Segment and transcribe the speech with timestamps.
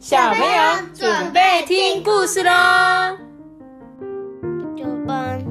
[0.00, 3.18] 小朋友准备听故事喽！
[4.74, 5.44] 九班，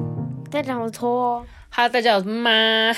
[0.50, 1.46] 大家好拖。
[1.70, 2.92] 哈，大家好，我是妈。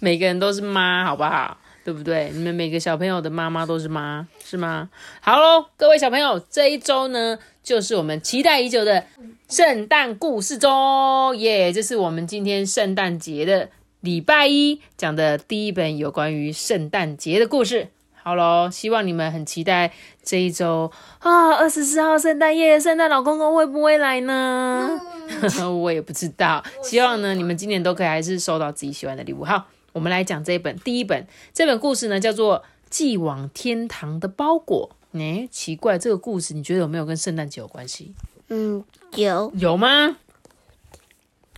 [0.00, 1.58] 每个人都是妈，好不好？
[1.84, 2.30] 对不对？
[2.30, 4.90] 你们每个小朋友的妈妈都是妈，是吗？
[5.20, 9.04] 好喽，各位小朋友，这一周呢，就是我们期待已久的
[9.48, 11.72] 圣诞故事周耶！
[11.72, 13.70] 这是我们今天圣诞节的
[14.00, 17.90] 礼拜一讲的第一本有关于圣诞节的故事。
[18.28, 19.90] 好喽，希望你们很期待
[20.22, 25.00] 这一周啊，二十四号圣诞夜，圣诞老公公会不会来呢？
[25.80, 26.62] 我也不知道。
[26.82, 29.44] 希望呢，你们今年都可以还是收到自己喜欢的礼物。
[29.44, 29.64] 好，
[29.94, 32.58] 我们来讲这一本第一本，这本故事呢叫做
[32.90, 34.90] 《寄往天堂的包裹》。
[35.18, 38.12] 哎，奇怪，这个故事你觉得有没有跟圣诞节有关系？
[38.48, 38.84] 嗯，
[39.16, 40.18] 有有吗？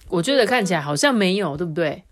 [0.08, 2.04] 我觉得看起来好像没有，对不对？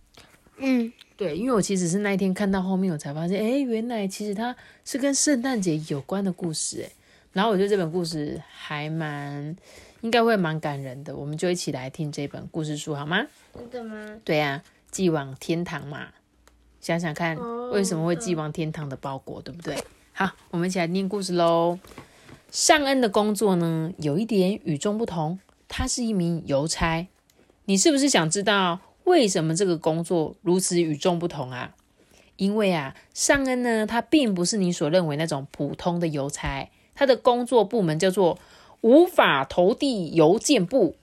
[0.56, 0.92] 嗯。
[1.18, 6.92] 对，因为我其实是那一天看到后面，我才发现，哎，原来其实它是跟圣诞节有关的故事，哎，
[7.32, 9.56] 然后我觉得这本故事还蛮，
[10.02, 13.26] 应该会蛮感人的，我们就一起来听这本故事书好吗？
[13.52, 14.20] 真的吗？
[14.24, 14.62] 对呀，
[14.92, 16.06] 寄往天堂嘛，
[16.80, 17.36] 想想看，
[17.72, 19.76] 为什么会寄往天堂的包裹，对不对？
[20.12, 21.80] 好，我们一起来念故事喽。
[22.52, 27.08] 尚恩的工作呢，有一点与众不同，他是一名邮差，
[27.64, 28.78] 你是不是想知道？
[29.08, 31.74] 为什么这个工作如此与众不同啊？
[32.36, 38.38] 因为啊，尚恩呢，他并不是你所认为那种普通的邮差，他的工作部门叫做
[38.82, 40.94] 无法投递邮件部，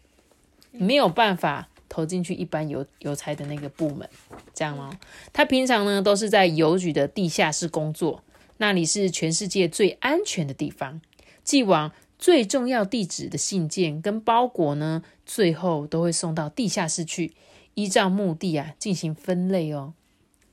[0.72, 4.08] 没有办法投进去一般邮邮差的那个部门，
[4.54, 4.98] 这样吗？
[5.34, 8.24] 他平常呢都是在邮局的地下室工作，
[8.58, 11.02] 那里是全世界最安全的地方，
[11.44, 17.34] 寄往最重要地址的信件跟包裹呢，最后都会送到地下室去。
[17.76, 19.94] 依照目的啊进行分类哦。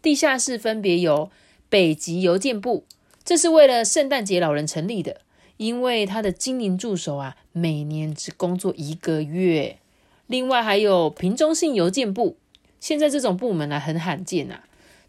[0.02, 1.30] 地下室分别有
[1.68, 2.84] 北极邮件部，
[3.24, 5.22] 这是为了圣诞节老人成立的，
[5.56, 9.78] 因为他的精灵助手啊每年只工作一个月。
[10.26, 12.36] 另外还有瓶中信邮件部，
[12.80, 14.60] 现在这种部门呢很罕见呐。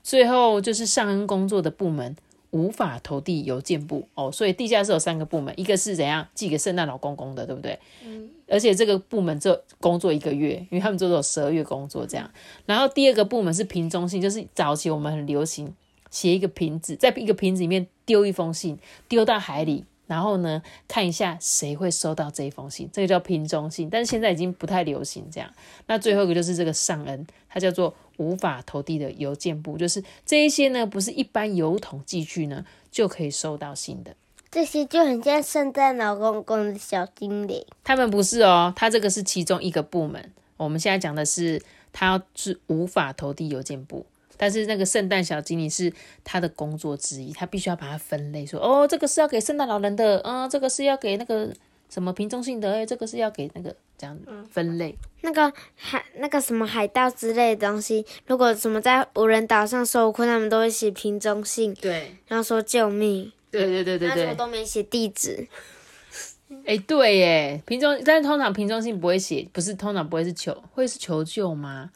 [0.03, 2.16] 最后就是尚恩工作的部门。
[2.53, 7.78] 无法投递邮件部哦，所以地下室有三个部门，一个是怎样寄给圣诞老公公的，对不对？
[8.06, 8.30] 嗯。
[8.47, 12.30] 而且这个部门就工作一个月，因为他们只有十二月工作这样。
[12.66, 15.74] 然后第二个部门是瓶中信，就是早期我们很流行
[16.12, 18.78] 写一个瓶子，在一个瓶子里面丢一封信，
[19.08, 19.84] 丢到海里。
[20.13, 25.51] 然后呢，看一下谁会收到这一封信，这个叫瓶中信，但是现在已经不太流行这样。
[25.88, 34.16] 那最后一个就是这个上恩，它叫做无法投递的邮件簿，就是这一些呢，不是一般邮筒寄去呢就可以收到信的。
[34.51, 37.66] 这些就很像圣诞老公公的小精灵。
[37.84, 40.31] 他们不是哦，他这个是其中一个部门。
[40.57, 41.59] 我们现在讲的是，
[41.91, 44.06] 他是无法投递邮件部。
[44.38, 45.91] 但是那个圣诞小精灵是
[46.23, 51.53] 他的工作之一，他必须要把它分类，说哦，这个是要给圣诞老人的，嗯，这个是要给那个
[51.89, 54.95] 什么瓶中信的，哎，这个是要给那个这样子分类。
[55.21, 63.31] 那个海那个什么海盗之类的东西，如果什么在无人岛上受困，他们都会写瓶中信，对，然后说救命。
[63.51, 64.25] 对对对对对。
[64.25, 65.47] 那都没写地址。
[66.65, 71.89] 哎，对耶，瓶中，但是通常瓶中信不会写，不是通常不会是求，会是求救吗？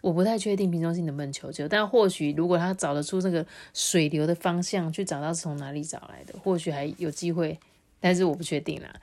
[0.00, 7.58] 我不太确定瓶中信能不能求救，但或许如果他找得出这个水流的方向，去找到是从哪里找来的，或许还有机会，
[8.00, 8.94] 但是我不确定啦。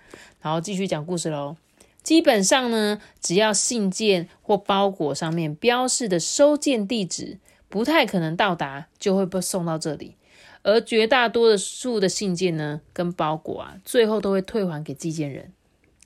[0.41, 1.57] 然后继续讲故事喽。
[2.03, 7.39] 基本上呢，只要信件或包裹上面标示的收件地址
[7.69, 10.15] 不太可能到达，就会被送到这里。
[10.63, 15.51] 而绝大多数的信件呢，跟包裹啊，最后都会退还给寄件人，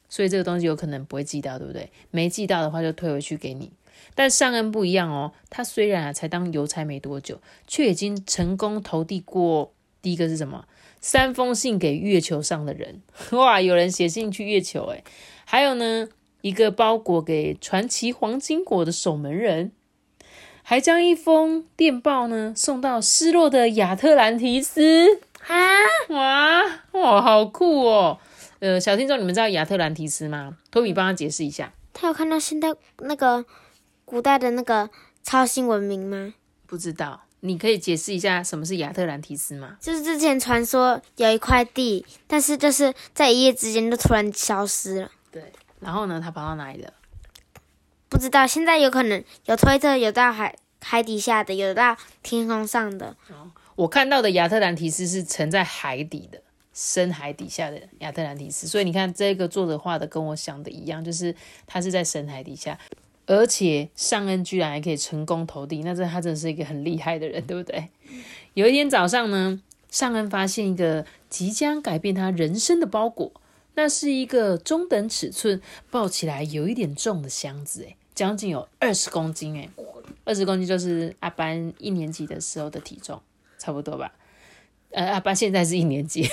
[0.08, 1.92] 所以这个东西有可能不会寄到，对不对？
[2.12, 3.72] 没寄到的话，就退回去给你。
[4.16, 10.66] 但上恩不一样哦，他虽然啊才当邮差没多久，却已经成功投递过第一个是什么？
[11.00, 13.62] 三封信给月球上的人， 哇！
[13.62, 15.03] 有人写信去月球，诶
[15.46, 16.09] 还有呢，
[16.41, 19.72] 一个包裹给传奇黄金果的守门人。
[20.63, 25.56] 还将一封电报呢送到失落的亚特兰提斯啊！
[26.10, 26.62] 哇
[26.92, 28.18] 哇，好酷哦！
[28.60, 30.57] 呃，小听众，你们知道亚特兰提斯吗？
[30.69, 31.72] 托比帮他解释一下。
[31.94, 33.45] 他有看到现在那个
[34.07, 34.89] 古代的那个
[35.21, 36.33] 超新文明吗？
[36.65, 39.75] 不知道，你可以解释一下什么是亚特兰提斯吗？
[39.81, 45.12] 就是之前传说有一块地，但是就是在一夜之间就突然消失了。
[45.30, 45.51] 对，
[45.81, 46.94] 然后呢，他跑到哪里了？
[48.07, 53.18] 不知道，现在有可能有推特，有到海海底下的，有到天空上的。
[53.30, 56.42] 哦，我看到的亚特兰提斯是沉在海底的，
[56.74, 58.68] 深海底下的亚特兰提斯。
[58.68, 62.80] 所以你看，这个作者画的跟我想的一样，就是它是在深海底下，
[63.27, 67.89] 而且尚恩居然还可以成功投递，那这他真的是一个很厉害的人，对不对？
[68.56, 73.31] 有一天早上呢，尚恩发现一个即将改变他人生的包裹，
[73.75, 79.69] 那是一个中等尺寸、抱起来有一点重的箱子，诶将近有二十公斤，诶
[80.24, 83.21] 二十公斤就是阿班一年级的时候的体重，
[83.59, 84.13] 差不多吧？
[84.91, 86.25] 呃，阿班现在是一年级，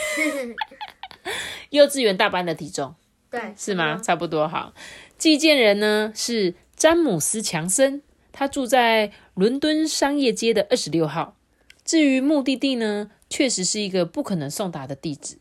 [1.71, 2.95] 幼稚园大班的体重，
[3.29, 4.01] 对，是吗？
[4.03, 4.73] 差不多好。
[5.19, 11.37] 寄件人呢是詹姆斯·强森，他住在伦敦商业街的二十六号。
[11.85, 15.39] 至于目的地呢，确实是一个不可能送达的地址。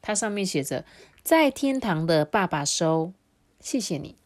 [0.00, 0.84] 它上面写着
[1.22, 3.12] “在天堂的爸爸收”，
[3.60, 4.16] 谢谢你。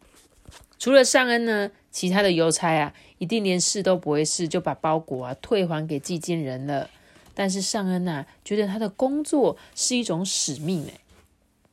[0.79, 6.89] 除了尚恩呢，其他的邮差啊，一定连试都不会试，就把包裹啊退还给寄件人了。
[7.35, 11.01] 但是尚恩呐，觉得他的工作是一种使命哎，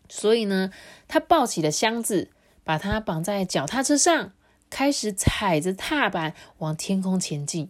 [0.09, 0.71] 所以呢，
[1.07, 2.29] 他抱起了箱子，
[2.63, 4.33] 把它绑在脚踏车上，
[4.73, 7.69] 开始踩着踏板往天空前进。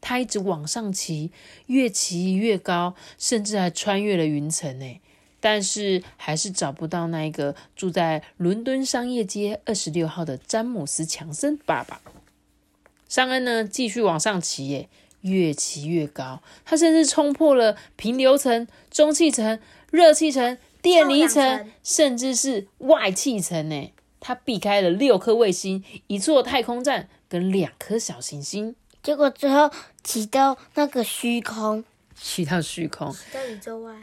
[0.00, 1.32] 他一直往上骑，
[1.66, 5.00] 越骑越高，甚至还穿越了云层呢。
[5.40, 12.00] 但是还是找不到那个住在伦敦商业街二十六号的詹姆斯·强森爸爸。
[13.08, 14.88] 尚恩呢，继续往上骑，耶，
[15.22, 16.40] 越骑越高。
[16.64, 19.58] 他甚至冲破了平流层、中气层、
[19.90, 23.90] 热气层、电离层，甚至是外气层呢。
[24.20, 28.74] 他避开了六颗卫星、一座太空站跟两颗小行星。
[29.02, 29.70] 结果最后
[30.02, 31.84] 骑到那个虚空，
[32.14, 34.02] 骑到虚空，在宇宙外，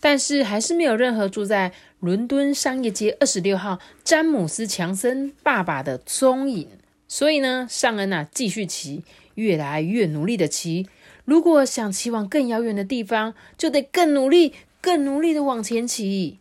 [0.00, 6.68] 但是还是没有任何住在伦敦商业街二十六号詹姆斯·强森爸爸的踪影。
[7.08, 9.04] 所以呢，尚恩啊，继续骑，
[9.34, 10.88] 越来越努力的骑。
[11.26, 16.38] 如果想骑往更遥远的地方，就得更努力、更努力的往前骑。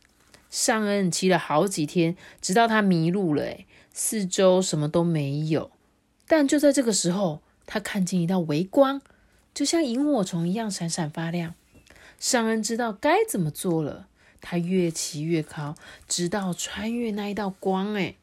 [0.51, 5.71] 尚恩骑了好几天，直到他迷路了，诶四周什么都没有。
[6.27, 9.01] 但就在这个时候，他看见一道微光，
[9.53, 11.55] 就像萤火虫一样闪闪发亮。
[12.19, 14.07] 尚恩知道该怎么做了。
[14.43, 15.75] 他越骑越高，
[16.07, 17.93] 直到穿越那一道光。
[17.93, 18.15] 哎，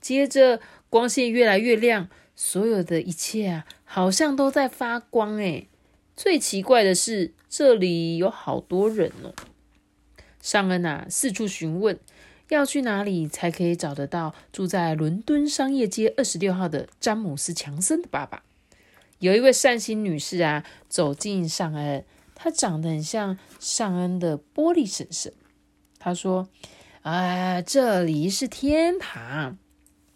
[0.00, 0.60] 接着
[0.90, 5.36] 光线越来越亮，所有的一切啊，好像都在发光。
[5.36, 5.66] 哎，
[6.16, 9.32] 最奇怪的是，这里有好多人哦。
[10.42, 11.98] 尚恩啊，四处询问，
[12.48, 18.42] 要去哪里才可以找得到住在伦敦商业街二十六号的詹姆斯·强森的爸爸。
[19.20, 22.04] 有一位善心女士啊，走进尚恩，
[22.34, 25.32] 她长得很像尚恩的玻璃婶婶。
[26.00, 26.48] 她说
[27.02, 29.56] ：“啊，这里是天堂，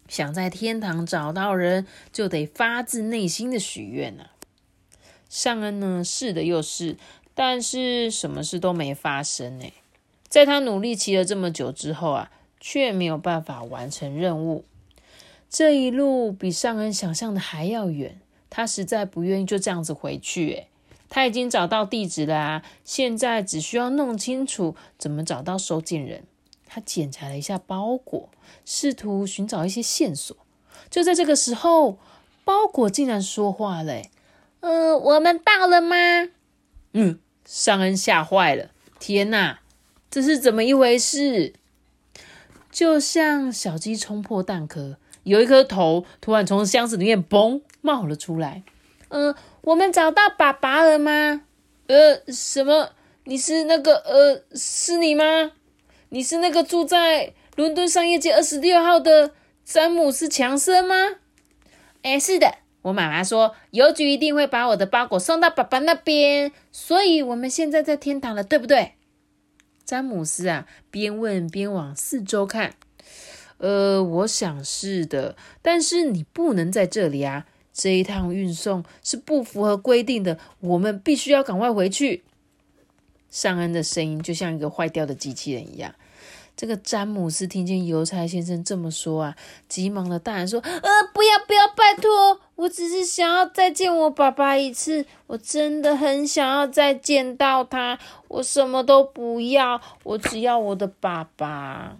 [0.09, 4.25] 想在天堂找到人，就得发自内心的许愿呐。”
[5.29, 6.97] 尚恩呢，试的又试，
[7.33, 9.65] 但是什么事都没发生呢。
[10.29, 14.65] 在他努力骑了这么久之后啊，却没有办法完成任务。
[15.49, 18.19] 这一路比尚恩想象的还要远。
[18.49, 20.67] 他实在不愿意就这样子回去，诶，
[21.09, 26.23] 他已经找到地址了啊，现在只需要弄清楚怎么找到收件人。
[26.65, 28.29] 他检查了一下包裹，
[28.65, 30.35] 试图寻找一些线索。
[30.89, 31.99] 就在这个时候，
[32.45, 34.01] 包裹竟然说话了，
[34.61, 35.95] 呃，我们到了吗？
[36.93, 39.59] 嗯，尚恩吓坏了，天哪，
[40.09, 41.53] 这是怎么一回事？
[42.71, 47.61] 就像小鸡冲破蛋壳，有一颗头突然从箱子里面嘣。
[47.79, 48.63] 冒了出来，
[49.09, 51.43] 嗯，我们找到爸爸了吗？
[51.85, 52.89] 呃，什么？
[53.23, 55.51] 你是那个呃，是你吗？
[56.09, 59.31] 你是那个住在伦敦商业街二十六号的
[59.63, 60.95] 詹姆斯·强森吗？
[62.01, 68.95] 哎，是的，我妈妈说邮局一定会把我的包裹送到爸爸那边，所以我们现在在天堂了，对不对？
[69.87, 72.73] 詹姆斯啊，边问边往四周看。
[73.57, 77.47] 呃，我想是的，但是你不能在这里啊。
[77.73, 82.23] 这一趟运送是不符合规定的，我们必须要赶快回去。
[83.29, 85.95] 尚恩的声音就像一个坏掉的机器人一样。
[86.57, 89.35] 这个詹姆斯听见邮差先生这么说啊，
[89.69, 90.81] 急忙的大喊说：“呃，
[91.13, 97.97] 不要不要，拜托，我只是想要再见我爸爸一次，我真的很想要再见到他，
[98.27, 101.97] 我什么都不要，我只要我的爸爸。”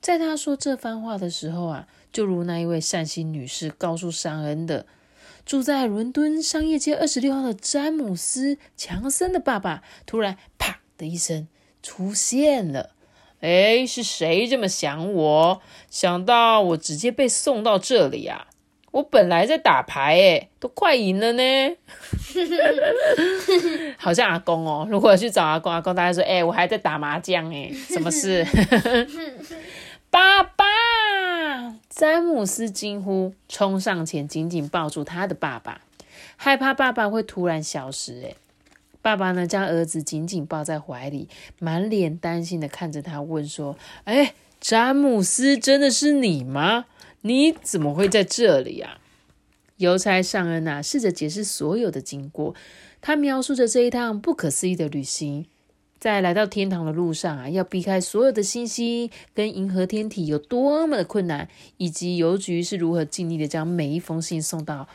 [0.00, 1.88] 在他说这番话的时候啊。
[2.10, 4.86] 就如那一位善心女士告诉尚恩的，
[5.44, 11.46] 住在伦敦商业街二十六号的詹姆斯·强森的爸爸突然啪的一声
[11.82, 12.92] 出现了。
[13.40, 15.62] 哎，是谁这么想我？
[15.88, 18.48] 想到我直接被送到这里啊！
[18.90, 21.42] 我本来在打牌，哎，都快赢了呢。
[23.96, 28.44] 好像阿公哦，如果去找阿公，阿公大家说，哎，我还在打麻将，哎，什么事？
[30.10, 30.64] 爸爸！
[31.90, 35.82] 詹姆斯惊呼，冲上前紧紧抱住他的爸爸，
[36.36, 38.22] 害怕爸爸会突然消失。
[38.24, 38.34] 哎，
[39.08, 43.74] 爸爸呢，将儿子紧紧抱在怀里，满脸担心的看着他，问说
[44.04, 46.84] ：“哎，詹姆斯，真的是你吗？
[47.22, 48.98] 你怎么会在这里啊？”
[49.78, 52.54] 邮差尚恩啊，试着解释所有的经过，
[53.00, 55.46] 他描述着这一趟不可思议的旅行。
[55.98, 61.48] 在来到天堂的路上啊，要避开所有的星星跟银河天体有多么的困难，
[61.78, 64.86] 以及邮局是如何尽力的将每一封信送到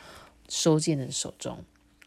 [0.48, 1.58] 收件人手中。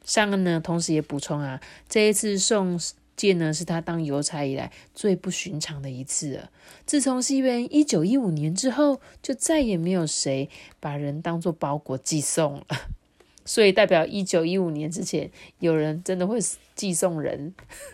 [0.07, 1.59] 上恩呢，同时也补充啊，
[1.89, 2.79] 这一次送
[3.17, 6.49] 件呢，是他当邮差以来最不寻常的一次了。
[6.85, 10.49] 自从西元一九一五年之后，就再也没有谁
[10.79, 12.65] 把人当做包裹寄送了。
[13.43, 16.39] 所以代表一九一五年之前，有人真的会
[16.73, 17.53] 寄送人。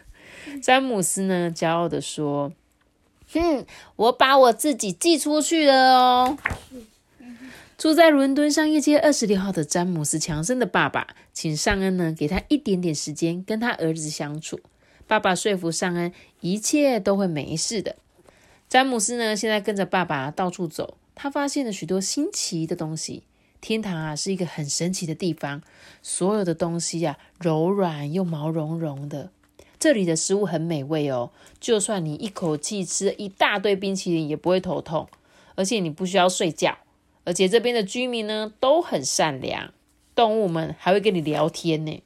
[0.62, 2.53] 詹姆斯呢，骄傲的说
[3.34, 3.65] ：“哼，
[3.96, 6.38] 我把我自己寄出去了哦。”
[7.84, 14.62] 住在伦敦商业街二十六号的詹姆斯强森的爸爸，请尚恩呢给他一点点时间跟他儿子相处。
[15.06, 17.98] 爸爸说服尚恩，一切都会没事的。
[18.70, 23.24] 詹姆斯呢，现在跟着爸爸到处走，他发现了许多新奇的东西。
[23.60, 25.62] 天堂啊，是一个很神奇的地方，
[26.02, 29.30] 所有的东西啊，柔软又毛茸茸的。
[29.78, 35.10] 这里的食物很美味哦，就算你一口气吃一大堆冰淇淋也不会头痛，
[35.56, 36.78] 而且你不需要睡觉，
[37.24, 39.74] 而且这边的居民呢都很善良，
[40.15, 42.03] 动物们还会跟你聊天呢。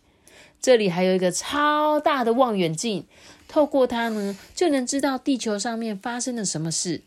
[0.60, 3.06] 这里还有一个超大的望远镜，
[3.48, 7.02] 透过它呢就能知道地球上面发生了什么事。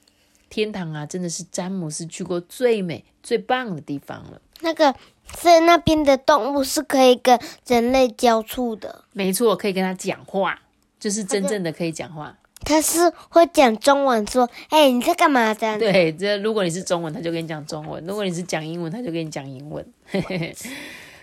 [0.48, 4.40] 天堂啊，真的是詹姆斯去过最美最棒的地方了。
[4.60, 4.94] 那个。
[5.32, 10.60] 在那边的动物是可以跟人类交触的，没错，可以跟他讲话，
[10.98, 12.36] 就是真正的可以讲话。
[12.60, 15.78] 他是会讲中文，说：“哎，你在干嘛？”这样。
[15.78, 19.86] 对，这如果你是中文，他就跟你讲中文；如果你是讲英文，他就跟你讲英文。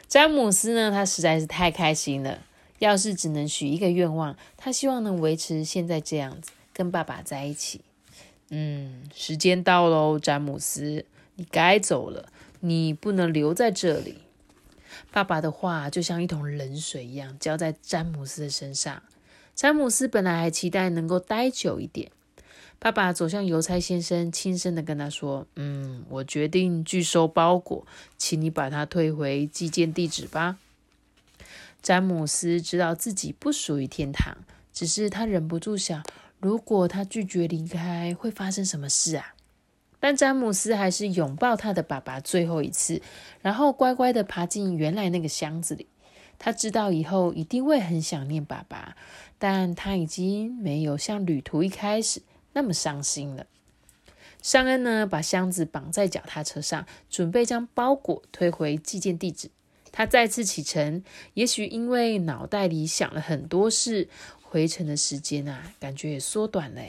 [0.07, 2.39] 詹姆斯呢，他实在是太开心了。
[2.79, 7.81] 要是只能许一个愿望，他希望能维持现在这样子，跟爸爸在一起。
[8.49, 12.29] 嗯，时间到喽，詹姆斯，你该走了。
[12.59, 14.19] 你不能留在这里。
[15.11, 19.01] 爸爸的话就像一桶冷水一样浇在詹姆斯的身上。
[19.57, 22.11] 詹姆斯本来还期待能够待久一点。
[22.77, 27.87] 爸爸走向邮差先生，轻声的跟他说：“嗯，我决定拒收包裹，
[28.19, 30.59] 请你把它退回寄件地址吧。”
[31.81, 34.37] 詹姆斯知道自己不属于天堂，
[34.71, 36.03] 只是他忍不住想：
[36.39, 39.33] 如果他拒绝离开，会发生什么事啊？
[39.99, 43.01] 但詹姆斯还是拥抱他的爸爸最后一次，
[43.41, 45.87] 然后乖乖的爬进原来那个箱子里。
[46.39, 48.95] 他知道以后一定会很想念爸爸，
[49.37, 52.21] 但他已经没有像旅途一开始
[52.53, 53.47] 那么伤心了。
[54.41, 59.49] 尚恩呢，把箱子绑在脚踏车上，准备将包裹推回寄件地址。
[59.91, 61.03] 他再次启程，
[61.33, 64.07] 也许因为脑袋里想了很多事，
[64.43, 66.81] 回程的时间啊，感觉也缩短了。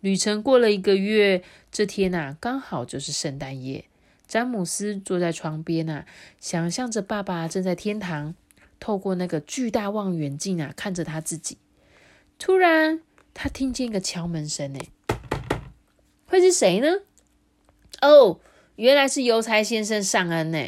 [0.00, 3.86] 旅程过了一个月，这天呐，刚好就是圣诞夜。
[4.26, 6.04] 詹姆斯坐在窗边呐，
[6.40, 8.34] 想象着爸爸正在天堂，
[8.80, 11.58] 透过那个巨大望远镜啊，看着他自己。
[12.38, 13.00] 突然，
[13.32, 14.88] 他听见一个敲门声，哎，
[16.26, 17.00] 会是谁呢？
[18.00, 18.40] 哦，
[18.76, 20.58] 原来是邮差先生尚恩呢。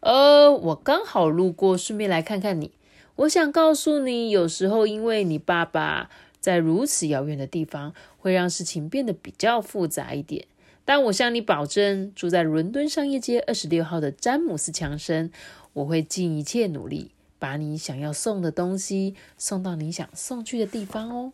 [0.00, 2.72] 呃，我刚好路过，顺便来看看你。
[3.16, 6.10] 我想告诉你，有时候因为你爸爸。
[6.40, 10.44] 在如此遥远的地方，会让事情变得比较复杂一点。
[10.84, 15.30] 但我向你保证，住在伦敦商业街二十六号的詹姆斯强生，
[15.72, 21.32] 我会尽一切努力，把你想要送的东西送到你想送去的地方哦。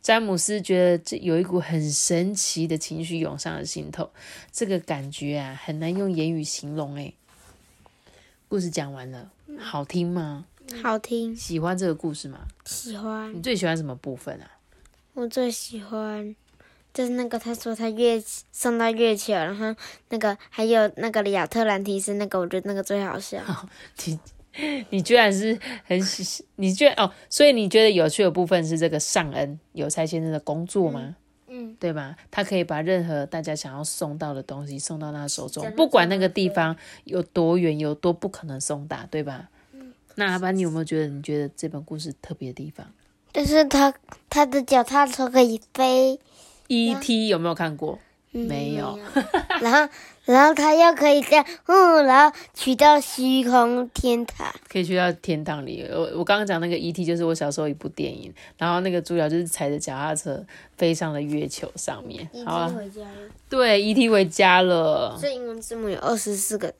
[0.00, 4.10] 詹姆斯觉得这有一股很神奇的情绪涌上了心头，
[4.52, 6.94] 这个感觉啊，很难用言语形容。
[6.94, 7.14] 诶
[8.48, 10.46] 故事讲完了，好听吗？
[10.82, 12.46] 好听，喜欢这个故事吗？
[12.64, 13.34] 喜欢。
[13.34, 14.50] 你最喜欢什么部分啊？
[15.14, 16.36] 我最喜欢
[16.96, 18.18] 就是那个他说他月
[18.52, 19.66] 送到月球，然后
[20.08, 23.38] 那个还有那个亚特兰提斯那个，我觉得那个最好笑。
[24.06, 24.18] 你
[24.88, 31.14] 你居然是很喜，你居然哦，所以你觉得有趣的部分是这个尚恩邮差先生的工作吗？
[31.48, 32.16] 嗯，对吧？
[32.30, 36.74] 他可以把任何大家想要送到的东西送到他手中，不管那个地方
[37.04, 39.50] 有多远，有多不可能送达，对吧？
[39.74, 42.86] 嗯那阿班，你有没有觉得你觉得这本故事特别的地方？
[43.34, 43.92] 就是他
[44.30, 46.18] 他的脚踏车可以飞。
[46.68, 47.28] E.T.
[47.28, 47.98] 有没有看过？
[48.32, 48.98] 没有。
[49.60, 49.92] 然后，
[50.26, 55.86] 然后他又可以这样，嗯，然后去到虚空天堂，可以去到天堂里。
[55.90, 57.04] 我我刚刚讲那个 E.T.
[57.04, 60.44] 就是我小时候一部电影，然后那个主角就是踩着脚踏车
[60.76, 62.28] 飞上了月球上面。
[62.32, 62.44] E.T.
[62.44, 63.30] 回家了。
[63.48, 64.10] 对，E.T.
[64.10, 65.18] 回家了。
[65.20, 66.74] 这英文字母有二十四个。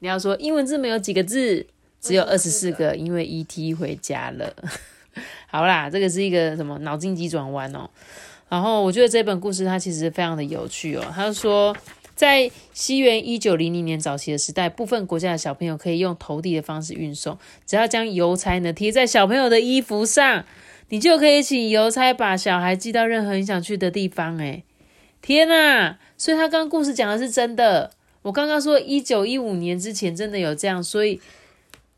[0.00, 1.66] 你要说英文字母有几个字？
[2.02, 4.54] 只有二十四个，因为 ET 回家了。
[5.48, 7.88] 好啦，这个是一个什么脑筋急转弯哦。
[8.48, 11.04] 然后我觉得这本故事它其实非常的有趣哦。
[11.14, 11.76] 他说，
[12.14, 20.44] 在西元一九零零年早期的时代，部分国家的小朋友可以用投递的方式运送，只要将邮差呢贴在小朋友的衣服上，
[20.90, 24.38] 你就可以请邮差把小孩寄到任何你想去的地方。
[24.38, 24.64] 诶
[25.20, 25.96] 天呐！
[26.18, 27.92] 所以他刚刚故事讲的是真的。
[28.22, 31.20] 我刚刚说一九一五年之前真的有这样，所以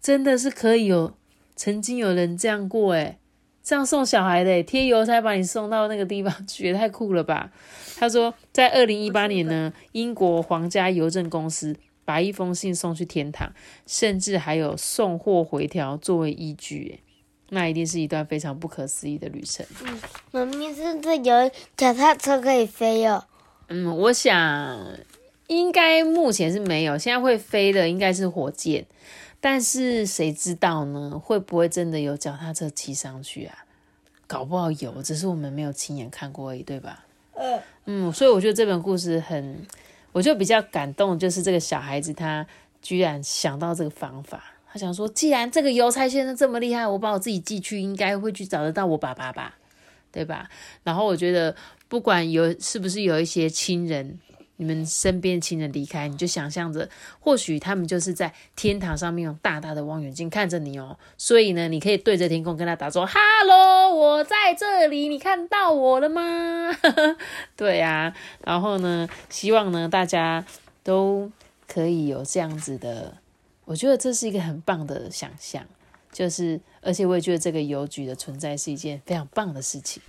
[0.01, 1.13] 真的是可以有
[1.57, 3.19] 曾经有人这样过诶
[3.67, 7.51] 这样送小孩的，贴邮差把你送到那个地方去，也太酷了吧！
[7.99, 13.53] 他说，在二零一八年呢，英国皇家邮政公司把一封信送去天堂，
[13.85, 17.01] 甚至还有送货回条作为依据，
[17.51, 19.67] 那一定是一段非常不可思议的旅程。
[19.85, 19.99] 嗯，
[20.31, 23.25] 妈咪是不是有脚踏车可以飞哦？
[23.67, 24.79] 嗯，我想
[25.49, 28.87] 应该目前是没有，现在会飞的应该是火箭。
[29.49, 31.17] 但是谁知道呢？
[31.25, 33.65] 会不会真的有脚踏车骑上去啊？
[34.27, 37.05] 搞不好有，只是我们没有亲眼看过而已，对吧？
[37.35, 39.65] 嗯嗯，所以我觉得这本故事很，
[40.11, 42.45] 我就比较感动，就是这个小孩子他
[42.83, 49.55] 居然想到这个方法，他想说，既然这个邮差先生这么厉害，我把我自己寄去，应该会去找得到我爸爸吧，
[50.11, 50.51] 对吧？
[50.83, 51.55] 然后我觉得，
[51.87, 54.19] 不管有是不是有一些亲人。
[54.57, 56.89] 你们身边亲人离开，你就想象着，
[57.21, 60.99] 或许他们就是在天堂上面用大大的望远镜看着你哦。
[61.19, 66.75] 所以呢，你可以对着天空跟他打说：“哈喽，我在这里，你看到我了吗？”
[67.55, 70.45] 对呀，然后呢，希望呢大家
[70.83, 71.31] 都
[71.69, 73.19] 可以有这样子的，
[73.65, 75.65] 我觉得这是一个很棒的想象，
[76.13, 80.03] 就是而且我也觉得这个邮局的存在是一件非常棒的事情。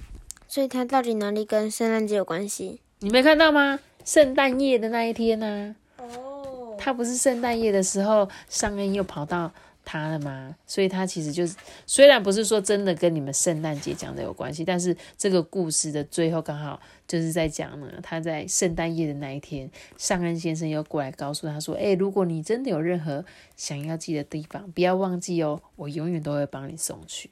[0.47, 2.79] 所以它到底哪里跟圣诞节有关系？
[2.99, 3.79] 你没看到吗？
[4.07, 5.75] 圣诞夜的那一天呢？
[5.97, 9.51] 哦，他不是圣诞夜的时候，尚恩又跑到
[9.83, 10.55] 他了吗？
[10.65, 23.25] 所以他其实就是，虽然不是说真的跟你们圣诞节讲的有关系，但是这个故事的最后刚好就是在讲呢，他在圣诞夜的那一天，尚恩先生又过来告诉他说：“哎，如果你真的有任何
[23.57, 27.29] 想要寄的地方，不要忘记哦，我永远都会帮你送去。”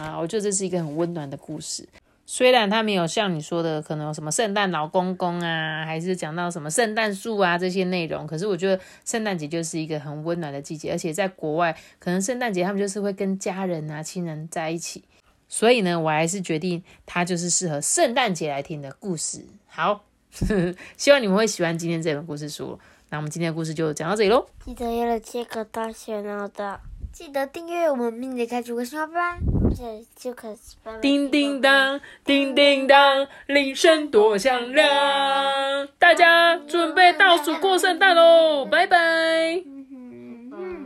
[0.00, 1.86] 啊，我觉得这是一个很温暖的故事。
[2.32, 15.02] 虽然他没有像你说的，可能有什么圣诞老公公啊，还是讲到什么圣诞树啊这些内容，可是我觉得圣诞节就是一个很温暖的季节，而且在国外，可能圣诞节他们就是会跟家人啊、亲人在一起，
[15.48, 19.44] 所以呢，我还是决定它就是适合圣诞节来听的故事。
[19.66, 20.04] 好，
[20.96, 22.78] 希望你们会喜欢今天这本故事书。
[23.08, 26.78] 那我们今天的故事就讲到这里喽，记得要接个大小脑的。
[27.12, 29.36] 记得订阅我们，并且开启微信号吧，
[29.76, 30.56] 这就可
[31.02, 39.79] 叮叮当，叮叮当，铃声多响亮，大家准备倒数过圣诞喽，拜拜。